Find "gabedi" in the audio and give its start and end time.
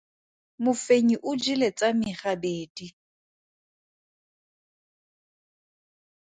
2.19-2.87